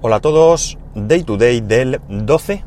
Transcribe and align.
Hola 0.00 0.16
a 0.16 0.20
todos, 0.20 0.78
Day 0.94 1.24
to 1.24 1.36
Day 1.36 1.60
del 1.60 2.00
12 2.08 2.62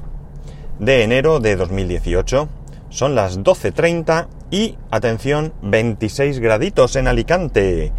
de 0.80 1.04
enero 1.04 1.40
de 1.40 1.56
2018. 1.56 2.50
Son 2.90 3.16
las 3.16 3.40
12.30 3.40 4.28
y, 4.52 4.76
atención, 4.90 5.54
26 5.62 6.40
graditos 6.40 6.98
en 6.98 7.08
Alicante. 7.08 7.94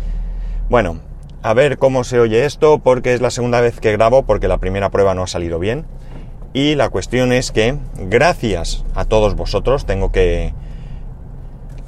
Bueno, 0.69 0.99
a 1.43 1.55
ver 1.55 1.79
cómo 1.79 2.05
se 2.05 2.21
oye 2.21 2.45
esto 2.45 2.81
porque 2.81 3.15
es 3.15 3.23
la 3.23 3.31
segunda 3.31 3.63
vez 3.63 3.81
que 3.81 3.93
grabo 3.93 4.25
porque 4.25 4.49
la 4.49 4.59
primera 4.59 4.91
prueba 4.91 5.15
no 5.15 5.23
ha 5.23 5.29
salido 5.29 5.59
bien. 5.59 5.87
Y 6.53 6.75
la 6.75 6.91
cuestión 6.91 7.33
es 7.33 7.53
que, 7.53 7.79
gracias 7.97 8.85
a 8.95 9.07
todos 9.07 9.35
vosotros, 9.35 9.87
tengo 9.87 10.13
que, 10.13 10.53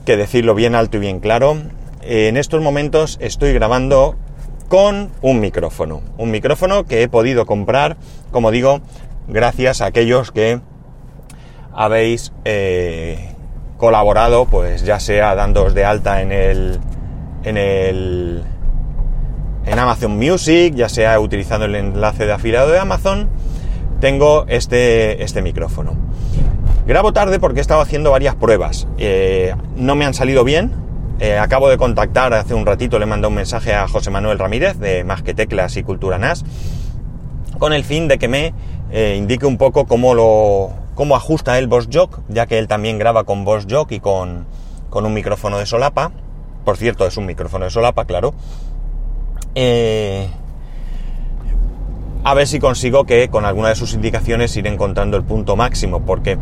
que 0.06 0.16
decirlo 0.16 0.54
bien 0.54 0.74
alto 0.74 0.96
y 0.96 1.00
bien 1.00 1.20
claro, 1.20 1.58
en 2.00 2.38
estos 2.38 2.62
momentos 2.62 3.18
estoy 3.20 3.52
grabando 3.52 4.16
con 4.68 5.10
un 5.22 5.40
micrófono. 5.40 6.02
Un 6.18 6.30
micrófono 6.30 6.84
que 6.84 7.02
he 7.02 7.08
podido 7.08 7.46
comprar, 7.46 7.96
como 8.30 8.50
digo, 8.50 8.80
gracias 9.28 9.80
a 9.80 9.86
aquellos 9.86 10.30
que 10.30 10.60
habéis 11.72 12.32
eh, 12.44 13.34
colaborado, 13.76 14.46
pues 14.46 14.84
ya 14.84 15.00
sea 15.00 15.34
dándoos 15.34 15.74
de 15.74 15.84
alta 15.84 16.22
en 16.22 16.32
el, 16.32 16.78
en 17.42 17.56
el, 17.56 18.42
en 19.66 19.78
Amazon 19.78 20.16
Music, 20.16 20.74
ya 20.74 20.88
sea 20.88 21.18
utilizando 21.20 21.66
el 21.66 21.74
enlace 21.74 22.26
de 22.26 22.32
afiliado 22.32 22.70
de 22.70 22.78
Amazon, 22.78 23.28
tengo 24.00 24.44
este, 24.48 25.22
este 25.22 25.42
micrófono. 25.42 25.96
Grabo 26.86 27.12
tarde 27.12 27.40
porque 27.40 27.60
he 27.60 27.62
estado 27.62 27.80
haciendo 27.80 28.10
varias 28.10 28.34
pruebas. 28.34 28.86
Eh, 28.98 29.54
no 29.76 29.94
me 29.94 30.04
han 30.04 30.12
salido 30.12 30.44
bien, 30.44 30.70
eh, 31.20 31.38
acabo 31.38 31.68
de 31.68 31.78
contactar 31.78 32.34
hace 32.34 32.54
un 32.54 32.66
ratito, 32.66 32.98
le 32.98 33.06
mandé 33.06 33.28
un 33.28 33.34
mensaje 33.34 33.74
a 33.74 33.86
José 33.86 34.10
Manuel 34.10 34.38
Ramírez 34.38 34.78
de 34.78 35.04
Más 35.04 35.22
que 35.22 35.34
Teclas 35.34 35.76
y 35.76 35.82
Cultura 35.82 36.18
NAS, 36.18 36.44
con 37.58 37.72
el 37.72 37.84
fin 37.84 38.08
de 38.08 38.18
que 38.18 38.28
me 38.28 38.52
eh, 38.90 39.14
indique 39.16 39.46
un 39.46 39.56
poco 39.56 39.86
cómo 39.86 40.14
lo 40.14 40.70
cómo 40.94 41.16
ajusta 41.16 41.58
el 41.58 41.66
Boss 41.66 41.88
Jock, 41.92 42.20
ya 42.28 42.46
que 42.46 42.58
él 42.58 42.68
también 42.68 42.98
graba 42.98 43.24
con 43.24 43.44
Boss 43.44 43.66
Jock 43.68 43.92
y 43.92 44.00
con, 44.00 44.46
con 44.90 45.06
un 45.06 45.12
micrófono 45.12 45.58
de 45.58 45.66
solapa. 45.66 46.12
Por 46.64 46.76
cierto, 46.76 47.06
es 47.06 47.16
un 47.16 47.26
micrófono 47.26 47.64
de 47.64 47.70
solapa, 47.70 48.04
claro. 48.04 48.34
Eh, 49.54 50.28
a 52.24 52.34
ver 52.34 52.46
si 52.46 52.58
consigo 52.58 53.04
que 53.04 53.28
con 53.28 53.44
alguna 53.44 53.68
de 53.68 53.74
sus 53.74 53.92
indicaciones 53.92 54.56
ir 54.56 54.66
encontrando 54.66 55.16
el 55.16 55.24
punto 55.24 55.56
máximo, 55.56 56.00
porque 56.00 56.38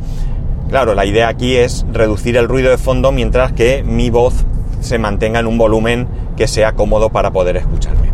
claro, 0.69 0.95
la 0.95 1.05
idea 1.05 1.29
aquí 1.29 1.57
es 1.57 1.85
reducir 1.91 2.37
el 2.37 2.49
ruido 2.49 2.71
de 2.71 2.79
fondo 2.79 3.11
mientras 3.11 3.53
que 3.53 3.83
mi 3.83 4.09
voz 4.11 4.47
se 4.83 4.99
mantenga 4.99 5.41
en 5.41 5.47
un 5.47 5.59
volumen 5.59 6.09
que 6.37 6.47
sea 6.47 6.73
cómodo 6.73 7.11
para 7.11 7.31
poder 7.31 7.57
escucharme. 7.57 8.13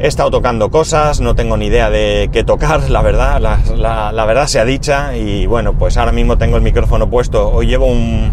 He 0.00 0.08
estado 0.08 0.30
tocando 0.30 0.70
cosas, 0.70 1.20
no 1.20 1.34
tengo 1.34 1.56
ni 1.56 1.66
idea 1.66 1.88
de 1.88 2.28
qué 2.32 2.42
tocar, 2.42 2.90
la 2.90 3.00
verdad, 3.00 3.40
la, 3.40 4.24
verdad 4.26 4.46
sea 4.48 4.64
dicha, 4.64 5.16
y 5.16 5.46
bueno, 5.46 5.74
pues 5.74 5.96
ahora 5.96 6.12
mismo 6.12 6.36
tengo 6.36 6.56
el 6.56 6.62
micrófono 6.62 7.08
puesto, 7.08 7.48
hoy 7.48 7.68
llevo 7.68 7.86
un, 7.86 8.32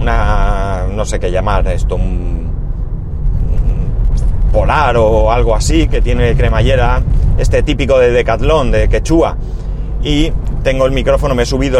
no 0.00 1.04
sé 1.04 1.20
qué 1.20 1.30
llamar 1.30 1.68
esto, 1.68 1.96
un, 1.96 2.50
polar 4.52 4.96
o 4.96 5.30
algo 5.30 5.54
así, 5.54 5.86
que 5.86 6.00
tiene 6.00 6.34
cremallera, 6.34 7.02
este 7.38 7.62
típico 7.62 7.98
de 7.98 8.10
Decathlon, 8.10 8.70
de 8.70 8.88
Quechua, 8.88 9.36
y 10.02 10.32
tengo 10.62 10.86
el 10.86 10.92
micrófono, 10.92 11.34
me 11.34 11.42
he 11.42 11.46
subido 11.46 11.78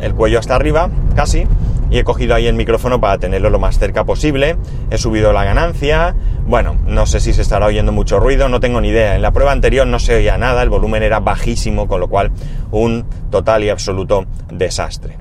el 0.00 0.14
cuello 0.14 0.38
hasta 0.38 0.54
arriba, 0.54 0.90
casi, 1.16 1.46
y 1.92 1.98
he 1.98 2.04
cogido 2.04 2.34
ahí 2.34 2.46
el 2.46 2.54
micrófono 2.54 3.00
para 3.00 3.18
tenerlo 3.18 3.50
lo 3.50 3.58
más 3.58 3.78
cerca 3.78 4.04
posible, 4.04 4.56
he 4.90 4.96
subido 4.96 5.32
la 5.34 5.44
ganancia, 5.44 6.16
bueno, 6.46 6.78
no 6.86 7.04
sé 7.04 7.20
si 7.20 7.34
se 7.34 7.42
estará 7.42 7.66
oyendo 7.66 7.92
mucho 7.92 8.18
ruido, 8.18 8.48
no 8.48 8.60
tengo 8.60 8.80
ni 8.80 8.88
idea, 8.88 9.14
en 9.14 9.20
la 9.20 9.30
prueba 9.30 9.52
anterior 9.52 9.86
no 9.86 9.98
se 9.98 10.16
oía 10.16 10.38
nada, 10.38 10.62
el 10.62 10.70
volumen 10.70 11.02
era 11.02 11.20
bajísimo, 11.20 11.86
con 11.86 12.00
lo 12.00 12.08
cual 12.08 12.32
un 12.70 13.04
total 13.30 13.62
y 13.64 13.68
absoluto 13.68 14.24
desastre. 14.50 15.18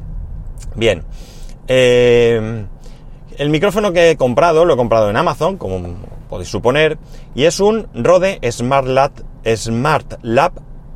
Bien, 0.75 1.03
eh, 1.67 2.65
el 3.37 3.49
micrófono 3.49 3.91
que 3.91 4.11
he 4.11 4.15
comprado, 4.15 4.63
lo 4.63 4.75
he 4.75 4.77
comprado 4.77 5.09
en 5.09 5.17
Amazon, 5.17 5.57
como 5.57 5.95
podéis 6.29 6.49
suponer, 6.49 6.97
y 7.35 7.43
es 7.43 7.59
un 7.59 7.87
Rode 7.93 8.39
Smart 8.49 8.87
Lab, 8.87 9.11
Smart 9.55 10.13
Lab 10.21 10.53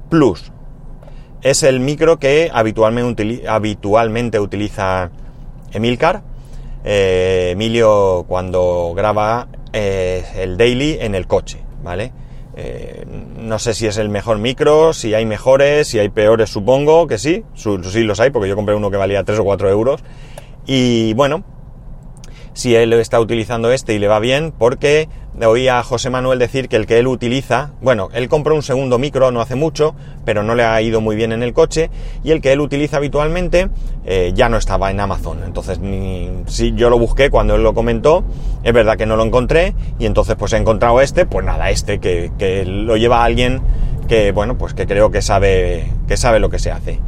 Plus. 0.09 0.53
Es 1.41 1.63
el 1.63 1.81
micro 1.81 2.17
que 2.17 2.49
habitualmente, 2.53 3.43
habitualmente 3.47 4.39
utiliza 4.39 5.11
Emilcar. 5.75 6.23
Eh, 6.83 7.49
Emilio 7.51 8.25
cuando 8.27 8.93
graba 8.95 9.47
el 9.73 10.55
daily 10.55 10.97
en 11.01 11.15
el 11.15 11.27
coche, 11.27 11.59
¿vale? 11.83 12.11
Eh, 12.57 13.03
no 13.37 13.59
sé 13.59 13.73
si 13.73 13.85
es 13.85 13.97
el 13.97 14.07
mejor 14.07 14.37
micro, 14.37 14.93
si 14.93 15.13
hay 15.13 15.25
mejores, 15.25 15.89
si 15.89 15.99
hay 15.99 16.07
peores, 16.07 16.49
supongo 16.49 17.05
que 17.05 17.17
sí, 17.17 17.43
sí 17.55 18.03
los 18.03 18.19
hay, 18.21 18.29
porque 18.29 18.47
yo 18.47 18.55
compré 18.55 18.75
uno 18.75 18.89
que 18.89 18.97
valía 18.97 19.23
3 19.23 19.39
o 19.39 19.43
4 19.43 19.69
euros. 19.69 20.01
Y 20.65 21.13
bueno, 21.15 21.43
si 22.55 22.73
él 22.73 22.93
está 22.93 23.19
utilizando 23.19 23.69
este 23.69 23.93
y 23.93 23.99
le 23.99 24.07
va 24.07 24.19
bien, 24.19 24.53
porque 24.57 25.09
oí 25.45 25.67
a 25.67 25.83
José 25.83 26.09
Manuel 26.09 26.39
decir 26.39 26.69
que 26.69 26.77
el 26.77 26.87
que 26.87 26.97
él 26.99 27.07
utiliza, 27.07 27.71
bueno, 27.81 28.07
él 28.13 28.29
compró 28.29 28.55
un 28.55 28.63
segundo 28.63 28.97
micro 28.97 29.29
no 29.31 29.41
hace 29.41 29.55
mucho, 29.55 29.93
pero 30.23 30.41
no 30.41 30.55
le 30.55 30.63
ha 30.63 30.81
ido 30.81 31.01
muy 31.01 31.17
bien 31.17 31.33
en 31.33 31.43
el 31.43 31.53
coche, 31.53 31.89
y 32.23 32.31
el 32.31 32.39
que 32.39 32.53
él 32.53 32.61
utiliza 32.61 32.97
habitualmente 32.97 33.67
eh, 34.05 34.31
ya 34.33 34.47
no 34.47 34.55
estaba 34.55 34.89
en 34.89 35.01
Amazon. 35.01 35.43
Entonces, 35.45 35.79
ni, 35.79 36.31
si 36.47 36.73
yo 36.73 36.89
lo 36.89 36.97
busqué 36.97 37.29
cuando 37.29 37.55
él 37.55 37.63
lo 37.63 37.73
comentó, 37.73 38.23
es 38.63 38.73
verdad 38.73 38.97
que 38.97 39.05
no 39.05 39.17
lo 39.17 39.25
encontré, 39.25 39.75
y 39.99 40.05
entonces 40.05 40.37
pues 40.37 40.53
he 40.53 40.57
encontrado 40.57 41.01
este, 41.01 41.25
pues 41.25 41.45
nada, 41.45 41.69
este 41.69 41.99
que, 41.99 42.63
lo 42.65 42.95
lleva 42.95 43.25
alguien 43.25 43.61
que, 44.07 44.31
bueno, 44.31 44.57
pues 44.57 44.73
que 44.73 44.87
creo 44.87 45.11
que 45.11 45.21
sabe, 45.21 45.91
que 46.07 46.15
sabe 46.15 46.39
lo 46.39 46.49
que 46.49 46.59
se 46.59 46.71
hace. 46.71 47.01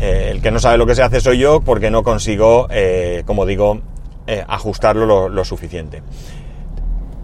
Eh, 0.00 0.28
el 0.30 0.40
que 0.40 0.50
no 0.50 0.60
sabe 0.60 0.78
lo 0.78 0.86
que 0.86 0.94
se 0.94 1.02
hace 1.02 1.20
soy 1.20 1.38
yo 1.38 1.60
porque 1.60 1.90
no 1.90 2.04
consigo, 2.04 2.68
eh, 2.70 3.24
como 3.26 3.44
digo, 3.44 3.82
eh, 4.30 4.44
ajustarlo 4.46 5.30
lo, 5.30 5.44
suficiente. 5.46 6.02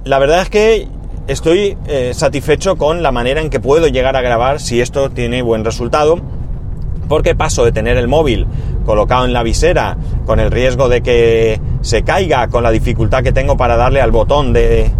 La 0.04 0.18
verdad 0.18 0.40
es 0.40 0.48
que 0.48 0.88
estoy 1.26 1.76
eh, 1.86 2.12
satisfecho 2.14 2.76
con 2.76 3.02
la 3.02 3.12
manera 3.12 3.42
en 3.42 3.50
que 3.50 3.60
puedo 3.60 3.88
llegar 3.88 4.16
a 4.16 4.22
grabar 4.22 4.58
si 4.58 4.80
esto 4.80 5.10
tiene 5.10 5.42
buen 5.42 5.66
resultado, 5.66 6.18
porque 7.06 7.34
paso 7.34 7.62
de 7.66 7.72
tener 7.72 7.98
el 7.98 8.08
móvil 8.08 8.46
colocado 8.86 9.26
en 9.26 9.34
la 9.34 9.42
visera 9.42 9.98
con 10.24 10.40
el 10.40 10.50
riesgo 10.50 10.88
de 10.88 11.02
que 11.02 11.60
se 11.82 12.04
caiga, 12.04 12.48
con 12.48 12.62
la 12.62 12.70
dificultad 12.70 13.22
que 13.22 13.32
tengo 13.32 13.58
para 13.58 13.76
darle 13.76 14.00
al 14.00 14.10
botón 14.10 14.54
de... 14.54 14.90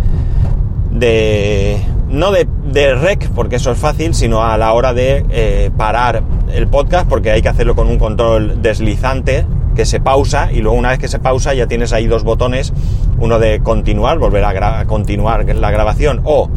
de 0.91 1.81
no 2.11 2.33
de, 2.33 2.95
rec, 2.97 3.31
porque 3.31 3.57
eso 3.57 3.73
es 3.73 3.79
fácil, 3.79 4.15
sino 4.15 4.45
a 4.45 4.59
la 4.59 4.75
hora 4.75 4.93
de 4.93 5.25
eh, 5.31 5.71
parar 5.75 6.23
el 6.53 6.69
podcast, 6.69 7.09
porque 7.09 7.31
hay 7.31 7.41
que 7.41 7.49
hacerlo 7.49 7.75
con 7.75 7.89
un 7.89 7.99
control 7.99 8.61
deslizante 8.61 9.47
que 9.75 9.85
se 9.85 10.01
pausa 10.01 10.53
y 10.53 10.61
luego 10.61 10.77
una 10.77 10.91
vez 10.91 10.99
que 10.99 11.09
se 11.09 11.19
pausa 11.19 11.55
ya 11.55 11.67
tienes 11.67 11.93
ahí 11.93 12.07
dos 12.07 12.25
botones, 12.25 12.73
uno 13.19 13.39
de 13.39 13.61
continuar, 13.61 14.19
volver 14.19 14.45
a, 14.45 14.85
continuar 14.87 15.45
la 15.45 15.71
grabación 15.71 16.21
o 16.25 16.49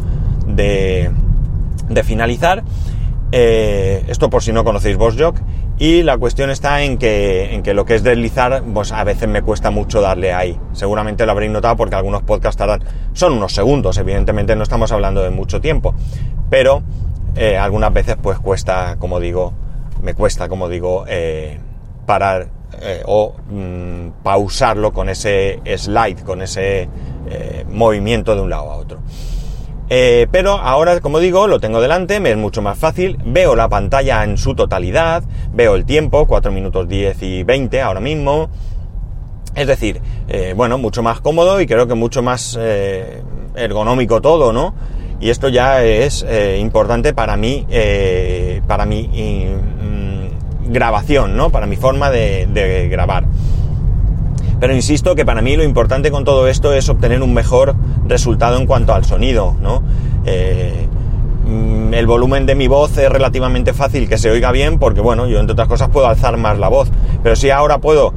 de, 0.46 1.10
de 1.88 2.02
finalizar. 2.04 2.64
Eh, 3.30 4.04
esto 4.08 4.30
por 4.30 4.42
si 4.42 4.52
no 4.52 4.64
conocéis 4.64 4.96
VoxJock. 4.96 5.36
Y 5.80 6.02
la 6.02 6.18
cuestión 6.18 6.50
está 6.50 6.82
en 6.82 6.98
que, 6.98 7.54
en 7.54 7.62
que 7.62 7.72
lo 7.72 7.84
que 7.84 7.94
es 7.94 8.02
deslizar, 8.02 8.64
pues 8.74 8.90
a 8.90 9.04
veces 9.04 9.28
me 9.28 9.42
cuesta 9.42 9.70
mucho 9.70 10.00
darle 10.00 10.32
ahí. 10.32 10.58
Seguramente 10.72 11.24
lo 11.24 11.30
habréis 11.30 11.52
notado 11.52 11.76
porque 11.76 11.94
algunos 11.94 12.22
podcasts 12.24 12.58
tardan, 12.58 12.82
son 13.12 13.34
unos 13.34 13.54
segundos, 13.54 13.96
evidentemente 13.96 14.56
no 14.56 14.64
estamos 14.64 14.90
hablando 14.90 15.22
de 15.22 15.30
mucho 15.30 15.60
tiempo, 15.60 15.94
pero 16.50 16.82
eh, 17.36 17.56
algunas 17.56 17.92
veces 17.92 18.16
pues 18.20 18.40
cuesta, 18.40 18.96
como 18.98 19.20
digo, 19.20 19.52
me 20.02 20.14
cuesta, 20.14 20.48
como 20.48 20.68
digo, 20.68 21.04
eh, 21.06 21.60
parar 22.06 22.48
eh, 22.80 23.02
o 23.06 23.34
mm, 23.50 24.22
pausarlo 24.22 24.92
con 24.92 25.08
ese 25.08 25.60
slide, 25.76 26.22
con 26.22 26.42
ese 26.42 26.88
eh, 27.28 27.64
movimiento 27.68 28.34
de 28.34 28.42
un 28.42 28.50
lado 28.50 28.70
a 28.70 28.76
otro. 28.76 28.98
Eh, 29.88 30.26
pero 30.30 30.52
ahora, 30.52 31.00
como 31.00 31.18
digo, 31.18 31.46
lo 31.46 31.60
tengo 31.60 31.80
delante, 31.80 32.20
me 32.20 32.30
es 32.30 32.36
mucho 32.36 32.60
más 32.60 32.78
fácil, 32.78 33.18
veo 33.24 33.56
la 33.56 33.68
pantalla 33.68 34.22
en 34.22 34.36
su 34.36 34.54
totalidad, 34.54 35.24
veo 35.52 35.74
el 35.76 35.86
tiempo, 35.86 36.26
4 36.26 36.52
minutos 36.52 36.88
10 36.88 37.22
y 37.22 37.42
20 37.42 37.80
ahora 37.80 38.00
mismo. 38.00 38.50
Es 39.54 39.66
decir, 39.66 40.00
bueno, 40.54 40.78
mucho 40.78 41.02
más 41.02 41.20
cómodo 41.20 41.60
y 41.60 41.66
creo 41.66 41.88
que 41.88 41.94
mucho 41.94 42.22
más 42.22 42.56
ergonómico 43.56 44.20
todo, 44.20 44.52
¿no? 44.52 44.74
Y 45.20 45.30
esto 45.30 45.48
ya 45.48 45.82
es 45.82 46.24
importante 46.60 47.12
para 47.12 47.36
mí, 47.36 47.66
para 48.68 48.86
mí 48.86 49.10
grabación, 50.68 51.36
¿no? 51.36 51.50
Para 51.50 51.66
mi 51.66 51.76
forma 51.76 52.10
de, 52.10 52.88
grabar. 52.90 53.24
Pero 54.60 54.74
insisto 54.74 55.14
que 55.14 55.24
para 55.24 55.40
mí 55.40 55.56
lo 55.56 55.62
importante 55.62 56.10
con 56.10 56.24
todo 56.24 56.48
esto 56.48 56.72
es 56.72 56.88
obtener 56.88 57.22
un 57.22 57.32
mejor 57.32 57.74
resultado 58.06 58.56
en 58.56 58.66
cuanto 58.66 58.92
al 58.92 59.04
sonido, 59.04 59.56
¿no? 59.60 59.82
Eh, 60.24 60.88
el 61.92 62.06
volumen 62.06 62.44
de 62.44 62.54
mi 62.54 62.68
voz 62.68 62.96
es 62.98 63.10
relativamente 63.10 63.72
fácil 63.72 64.08
que 64.08 64.18
se 64.18 64.30
oiga 64.30 64.52
bien 64.52 64.78
porque, 64.78 65.00
bueno, 65.00 65.26
yo 65.26 65.38
entre 65.38 65.52
otras 65.52 65.68
cosas 65.68 65.88
puedo 65.88 66.06
alzar 66.06 66.36
más 66.36 66.58
la 66.58 66.68
voz. 66.68 66.90
Pero 67.22 67.36
si 67.36 67.50
ahora 67.50 67.78
puedo 67.78 68.12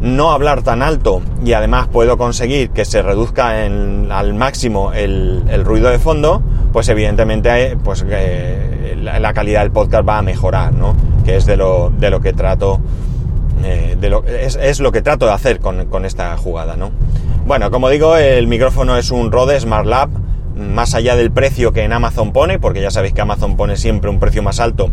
no 0.00 0.30
hablar 0.32 0.62
tan 0.62 0.82
alto 0.82 1.20
y 1.44 1.52
además 1.52 1.88
puedo 1.88 2.16
conseguir 2.16 2.70
que 2.70 2.84
se 2.84 3.02
reduzca 3.02 3.50
al 3.50 4.34
máximo 4.34 4.92
el, 4.92 5.42
ruido 5.64 5.90
de 5.90 5.98
fondo, 5.98 6.42
pues 6.72 6.88
evidentemente 6.88 7.76
pues, 7.84 8.02
eh, 8.08 8.94
eh, 8.94 8.96
la, 8.96 9.32
calidad 9.34 9.60
del 9.60 9.70
podcast 9.70 10.08
va 10.08 10.18
a 10.18 10.22
mejorar, 10.22 10.72
¿no? 10.72 10.94
Que 11.24 11.36
es 11.36 11.46
de 11.46 11.56
lo, 11.56 11.90
de 11.90 12.10
lo 12.10 12.20
que 12.20 12.32
trato, 12.32 12.80
eh, 13.64 13.96
de 14.00 14.10
lo, 14.10 14.24
es, 14.24 14.56
es, 14.56 14.80
lo 14.80 14.92
que 14.92 15.02
trato 15.02 15.26
de 15.26 15.32
hacer 15.32 15.60
con, 15.60 15.86
con, 15.86 16.04
esta 16.04 16.36
jugada, 16.36 16.76
¿no? 16.76 16.90
Bueno, 17.46 17.70
como 17.70 17.88
digo, 17.88 18.16
el 18.16 18.46
micrófono 18.46 18.96
es 18.96 19.10
un 19.10 19.30
Rode 19.32 19.58
Smart 19.60 19.86
Lab, 19.86 20.10
más 20.54 20.94
allá 20.94 21.16
del 21.16 21.30
precio 21.30 21.72
que 21.72 21.82
en 21.82 21.92
Amazon 21.92 22.32
pone, 22.32 22.58
porque 22.58 22.80
ya 22.80 22.90
sabéis 22.90 23.14
que 23.14 23.20
Amazon 23.20 23.56
pone 23.56 23.76
siempre 23.76 24.10
un 24.10 24.20
precio 24.20 24.42
más 24.42 24.60
alto 24.60 24.90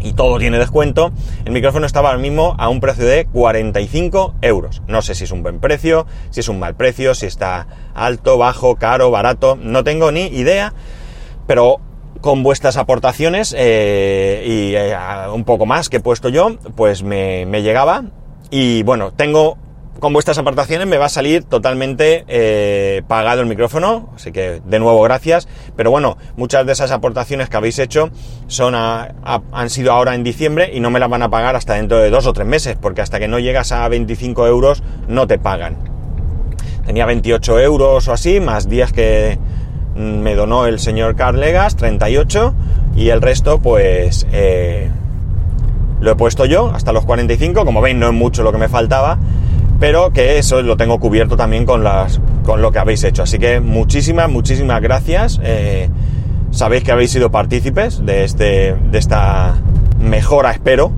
y 0.00 0.12
todo 0.12 0.38
tiene 0.38 0.58
descuento, 0.58 1.12
el 1.44 1.52
micrófono 1.52 1.86
estaba 1.86 2.10
ahora 2.10 2.20
mismo 2.20 2.54
a 2.58 2.68
un 2.68 2.80
precio 2.80 3.04
de 3.04 3.26
45 3.26 4.34
euros. 4.42 4.82
No 4.86 5.02
sé 5.02 5.14
si 5.14 5.24
es 5.24 5.32
un 5.32 5.42
buen 5.42 5.60
precio, 5.60 6.06
si 6.30 6.40
es 6.40 6.48
un 6.48 6.58
mal 6.58 6.74
precio, 6.74 7.14
si 7.14 7.26
está 7.26 7.66
alto, 7.94 8.38
bajo, 8.38 8.76
caro, 8.76 9.10
barato, 9.10 9.58
no 9.60 9.84
tengo 9.84 10.12
ni 10.12 10.26
idea, 10.26 10.72
pero 11.46 11.80
con 12.20 12.42
vuestras 12.42 12.76
aportaciones 12.76 13.54
eh, 13.56 14.44
y 14.46 14.74
eh, 14.74 14.96
un 15.32 15.44
poco 15.44 15.66
más 15.66 15.88
que 15.88 15.98
he 15.98 16.00
puesto 16.00 16.28
yo, 16.28 16.56
pues 16.76 17.02
me, 17.02 17.46
me 17.46 17.62
llegaba. 17.62 18.04
Y 18.50 18.82
bueno, 18.82 19.12
tengo 19.12 19.58
con 20.00 20.12
vuestras 20.12 20.38
aportaciones 20.38 20.86
me 20.86 20.96
va 20.96 21.06
a 21.06 21.08
salir 21.08 21.42
totalmente 21.44 22.24
eh, 22.28 23.02
pagado 23.08 23.40
el 23.40 23.48
micrófono, 23.48 24.10
así 24.14 24.30
que 24.30 24.62
de 24.64 24.78
nuevo 24.78 25.02
gracias. 25.02 25.48
Pero 25.76 25.90
bueno, 25.90 26.16
muchas 26.36 26.64
de 26.66 26.72
esas 26.72 26.92
aportaciones 26.92 27.48
que 27.48 27.56
habéis 27.56 27.78
hecho 27.78 28.10
son 28.46 28.74
han 28.74 29.70
sido 29.70 29.92
ahora 29.92 30.14
en 30.14 30.22
diciembre 30.22 30.70
y 30.72 30.80
no 30.80 30.90
me 30.90 31.00
las 31.00 31.10
van 31.10 31.22
a 31.22 31.30
pagar 31.30 31.56
hasta 31.56 31.74
dentro 31.74 31.98
de 31.98 32.10
dos 32.10 32.26
o 32.26 32.32
tres 32.32 32.46
meses, 32.46 32.76
porque 32.80 33.00
hasta 33.00 33.18
que 33.18 33.28
no 33.28 33.38
llegas 33.38 33.72
a 33.72 33.88
25 33.88 34.46
euros 34.46 34.82
no 35.08 35.26
te 35.26 35.38
pagan. 35.38 35.76
Tenía 36.86 37.04
28 37.04 37.58
euros 37.60 38.08
o 38.08 38.12
así, 38.12 38.40
más 38.40 38.68
días 38.68 38.92
que 38.92 39.38
me 39.98 40.34
donó 40.34 40.66
el 40.66 40.78
señor 40.78 41.16
Carlegas, 41.16 41.76
38, 41.76 42.54
y 42.96 43.10
el 43.10 43.20
resto 43.20 43.58
pues 43.58 44.26
eh, 44.32 44.90
lo 46.00 46.12
he 46.12 46.14
puesto 46.16 46.46
yo 46.46 46.70
hasta 46.74 46.92
los 46.92 47.04
45, 47.04 47.64
como 47.64 47.80
veis 47.80 47.96
no 47.96 48.06
es 48.06 48.14
mucho 48.14 48.42
lo 48.42 48.52
que 48.52 48.58
me 48.58 48.68
faltaba 48.68 49.18
pero 49.78 50.12
que 50.12 50.38
eso 50.38 50.60
lo 50.62 50.76
tengo 50.76 50.98
cubierto 50.98 51.36
también 51.36 51.64
con, 51.64 51.84
las, 51.84 52.20
con 52.44 52.60
lo 52.60 52.72
que 52.72 52.78
habéis 52.78 53.04
hecho. 53.04 53.22
Así 53.22 53.38
que 53.38 53.60
muchísimas, 53.60 54.28
muchísimas 54.28 54.80
gracias. 54.82 55.40
Eh, 55.42 55.88
sabéis 56.50 56.82
que 56.82 56.92
habéis 56.92 57.12
sido 57.12 57.30
partícipes 57.30 58.04
de, 58.04 58.24
este, 58.24 58.74
de 58.74 58.98
esta 58.98 59.56
mejora, 60.00 60.50
espero. 60.50 60.90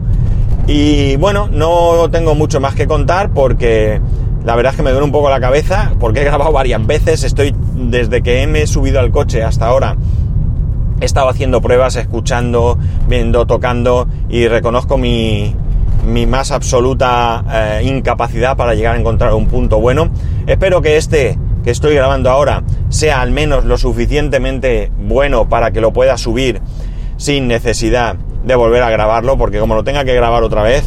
Y 0.67 1.17
bueno, 1.17 1.49
no 1.53 2.09
tengo 2.11 2.35
mucho 2.35 2.61
más 2.61 2.75
que 2.75 2.87
contar 2.87 3.33
porque 3.33 4.01
la 4.45 4.57
verdad 4.57 4.73
es 4.73 4.77
que 4.77 4.83
me 4.83 4.91
duele 4.91 5.05
un 5.05 5.13
poco 5.13 5.29
la 5.29 5.41
cabeza 5.41 5.93
porque 6.01 6.23
he 6.23 6.25
grabado 6.25 6.53
varias 6.53 6.87
veces. 6.87 7.25
Estoy, 7.25 7.55
desde 7.75 8.23
que 8.23 8.47
me 8.47 8.63
he 8.63 8.67
subido 8.67 9.01
al 9.01 9.11
coche 9.11 9.43
hasta 9.43 9.67
ahora, 9.67 9.97
he 11.01 11.05
estado 11.05 11.29
haciendo 11.29 11.61
pruebas, 11.61 11.97
escuchando, 11.97 12.79
viendo, 13.09 13.47
tocando 13.47 14.09
y 14.29 14.49
reconozco 14.49 14.97
mi, 14.99 15.55
mi 16.07 16.27
más 16.27 16.51
absoluta 16.51 17.45
eh, 17.51 17.83
incapacidad 17.85 18.57
para 18.57 18.75
llegar 18.75 18.97
a 18.97 18.99
encontrar 18.99 19.35
un 19.35 19.47
punto 19.47 19.81
bueno. 19.81 20.11
Espero 20.47 20.81
que 20.83 20.97
este 20.97 21.39
que 21.63 21.71
estoy 21.71 21.95
grabando 21.95 22.31
ahora 22.31 22.63
sea 22.89 23.21
al 23.21 23.33
menos 23.33 23.67
lo 23.67 23.77
suficientemente 23.77 24.91
bueno 24.99 25.49
para 25.49 25.73
que 25.73 25.83
lo 25.83 25.93
pueda 25.93 26.17
subir 26.17 26.63
sin 27.19 27.49
necesidad 27.49 28.17
de 28.45 28.55
volver 28.55 28.83
a 28.83 28.89
grabarlo, 28.89 29.37
porque 29.37 29.59
como 29.59 29.75
lo 29.75 29.85
tenga 29.85 30.05
que 30.05 30.15
grabar 30.15 30.43
otra 30.43 30.63
vez, 30.63 30.85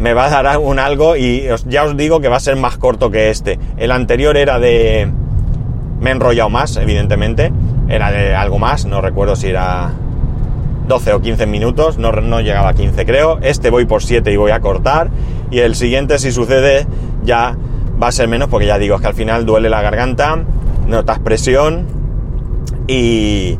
me 0.00 0.14
va 0.14 0.26
a 0.26 0.42
dar 0.42 0.58
un 0.58 0.78
algo 0.78 1.14
y 1.14 1.46
ya 1.66 1.84
os 1.84 1.96
digo 1.96 2.20
que 2.20 2.28
va 2.28 2.36
a 2.36 2.40
ser 2.40 2.56
más 2.56 2.78
corto 2.78 3.10
que 3.10 3.28
este. 3.28 3.58
El 3.76 3.92
anterior 3.92 4.36
era 4.36 4.58
de... 4.58 5.08
Me 6.00 6.10
he 6.10 6.12
enrollado 6.14 6.48
más, 6.48 6.76
evidentemente. 6.76 7.52
Era 7.88 8.10
de 8.10 8.34
algo 8.34 8.58
más, 8.58 8.86
no 8.86 9.02
recuerdo 9.02 9.36
si 9.36 9.48
era 9.48 9.92
12 10.88 11.12
o 11.12 11.20
15 11.20 11.46
minutos, 11.46 11.98
no, 11.98 12.12
no 12.12 12.40
llegaba 12.40 12.70
a 12.70 12.74
15 12.74 13.04
creo. 13.04 13.38
Este 13.42 13.68
voy 13.68 13.84
por 13.84 14.02
7 14.02 14.32
y 14.32 14.36
voy 14.36 14.52
a 14.52 14.60
cortar. 14.60 15.10
Y 15.50 15.58
el 15.58 15.74
siguiente, 15.74 16.18
si 16.18 16.32
sucede, 16.32 16.86
ya 17.22 17.56
va 18.02 18.08
a 18.08 18.12
ser 18.12 18.26
menos 18.26 18.48
porque 18.48 18.66
ya 18.66 18.78
digo, 18.78 18.94
es 18.94 19.02
que 19.02 19.06
al 19.06 19.14
final 19.14 19.44
duele 19.44 19.68
la 19.68 19.82
garganta, 19.82 20.38
notas 20.86 21.18
presión 21.18 21.86
y, 22.86 23.58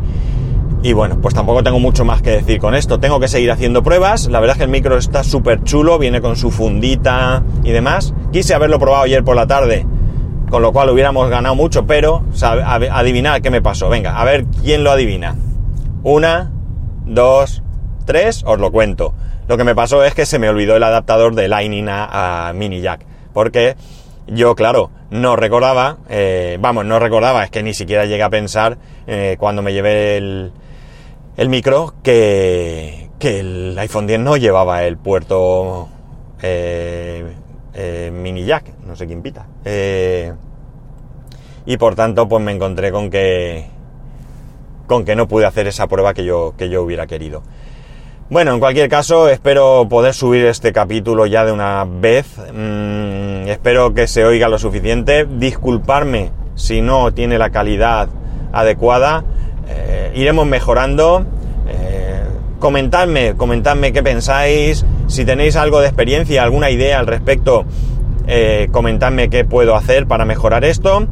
y 0.83 0.95
bueno, 0.95 1.21
pues 1.21 1.35
tampoco 1.35 1.63
tengo 1.63 1.79
mucho 1.79 2.07
más 2.07 2.23
que 2.23 2.31
decir 2.31 2.59
con 2.59 2.75
esto. 2.75 2.99
Tengo 2.99 3.21
que 3.21 3.29
seguir 3.29 3.51
haciendo 3.51 3.83
pruebas. 3.83 4.29
La 4.29 4.41
verdad 4.41 4.57
es 4.57 4.59
que 4.59 4.65
el 4.65 4.71
micro 4.71 4.97
está 4.97 5.23
súper 5.23 5.63
chulo, 5.63 5.99
viene 5.99 6.23
con 6.23 6.37
su 6.37 6.51
fundita 6.51 7.43
y 7.63 7.71
demás. 7.71 8.15
Quise 8.33 8.55
haberlo 8.55 8.79
probado 8.79 9.05
ayer 9.05 9.23
por 9.23 9.37
la 9.37 9.47
tarde, 9.47 9.85
con 10.49 10.63
lo 10.63 10.73
cual 10.73 10.89
hubiéramos 10.89 11.29
ganado 11.29 11.55
mucho, 11.55 11.87
pero 11.87 12.25
adivinar 12.43 13.43
qué 13.43 13.51
me 13.51 13.61
pasó. 13.61 13.91
Venga, 13.91 14.19
a 14.19 14.25
ver 14.25 14.47
quién 14.63 14.83
lo 14.83 14.91
adivina. 14.91 15.37
Una, 16.03 16.51
dos, 17.05 17.63
tres, 18.07 18.43
os 18.47 18.59
lo 18.59 18.73
cuento. 18.73 19.13
Lo 19.49 19.59
que 19.59 19.65
me 19.65 19.75
pasó 19.75 20.03
es 20.03 20.15
que 20.15 20.25
se 20.25 20.39
me 20.39 20.49
olvidó 20.49 20.77
el 20.77 20.83
adaptador 20.83 21.35
de 21.35 21.49
Lightning 21.49 21.89
a, 21.91 22.53
mini 22.55 22.81
jack. 22.81 23.05
Porque 23.35 23.77
yo, 24.27 24.55
claro, 24.55 24.91
no 25.11 25.37
recordaba, 25.37 25.99
eh, 26.09 26.57
vamos, 26.59 26.87
no 26.87 26.99
recordaba, 26.99 27.45
es 27.45 27.51
que 27.51 27.63
ni 27.63 27.75
siquiera 27.75 28.07
llegué 28.07 28.23
a 28.23 28.31
pensar 28.31 28.79
eh, 29.07 29.37
cuando 29.39 29.61
me 29.61 29.73
llevé 29.75 30.17
el, 30.17 30.53
el 31.41 31.49
micro 31.49 31.95
que, 32.03 33.09
el 33.21 33.75
iPhone 33.79 34.07
10 34.07 34.21
no 34.21 34.37
llevaba 34.37 34.85
el 34.85 34.99
puerto 34.99 35.89
eh, 36.43 37.25
mini 38.13 38.45
jack, 38.45 38.67
no 38.87 38.95
sé 38.95 39.07
quién 39.07 39.23
pita. 39.23 39.47
y 41.65 41.77
por 41.79 41.95
tanto, 41.95 42.29
pues 42.29 42.45
me 42.45 42.53
encontré 42.53 42.93
con 42.93 43.09
que 43.09 43.65
con 44.87 45.07
que 45.07 45.17
no 45.17 45.29
pude 45.29 45.47
hacer 45.47 45.67
esa 45.67 45.87
prueba 45.87 46.13
que 46.13 46.27
yo, 46.27 46.53
que 46.59 46.69
yo 46.69 46.83
hubiera 46.83 47.07
querido. 47.07 47.43
Bueno, 48.29 48.53
en 48.53 48.61
cualquier 48.61 48.91
caso, 48.91 49.31
espero 49.31 49.87
poder 49.89 50.13
subir 50.13 50.45
este 50.45 50.75
capítulo 50.75 51.25
ya 51.25 51.47
de 51.47 51.53
una 51.53 51.87
vez. 51.89 52.37
Mm, 52.53 53.49
espero 53.49 53.95
que 53.95 54.07
se 54.09 54.27
oiga 54.27 54.49
lo 54.49 54.59
suficiente. 54.59 55.25
Disculparme 55.25 56.33
si 56.55 56.83
no 56.83 57.15
tiene 57.15 57.39
la 57.39 57.49
calidad 57.49 58.11
adecuada. 58.53 59.25
Iremos 60.15 60.47
mejorando. 60.47 61.25
Eh, 61.69 62.23
comentadme, 62.59 63.35
comentadme 63.37 63.93
qué 63.93 64.03
pensáis. 64.03 64.85
Si 65.07 65.25
tenéis 65.25 65.57
algo 65.57 65.81
de 65.81 65.87
experiencia, 65.87 66.43
alguna 66.43 66.71
idea 66.71 66.99
al 66.99 67.07
respecto, 67.07 67.65
eh, 68.27 68.69
comentadme 68.71 69.29
qué 69.29 69.45
puedo 69.45 69.75
hacer 69.75 70.07
para 70.07 70.25
mejorar 70.25 70.65
esto. 70.65 71.07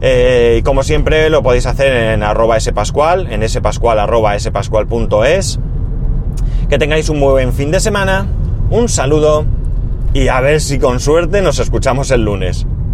Eh, 0.00 0.56
y 0.58 0.62
como 0.62 0.82
siempre 0.82 1.30
lo 1.30 1.42
podéis 1.42 1.66
hacer 1.66 1.94
en 1.94 2.22
arroba 2.22 2.58
spascual, 2.58 3.32
en 3.32 3.48
spascual 3.48 3.98
arroba 4.00 4.38
spascual.es. 4.38 5.60
Que 6.68 6.78
tengáis 6.78 7.08
un 7.08 7.20
muy 7.20 7.30
buen 7.30 7.52
fin 7.52 7.70
de 7.70 7.80
semana, 7.80 8.26
un 8.70 8.88
saludo 8.88 9.44
y 10.12 10.28
a 10.28 10.40
ver 10.40 10.60
si 10.60 10.78
con 10.78 11.00
suerte 11.00 11.40
nos 11.40 11.58
escuchamos 11.58 12.10
el 12.10 12.24
lunes. 12.24 12.66